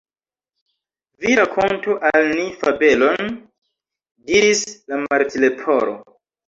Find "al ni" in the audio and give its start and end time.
2.11-2.47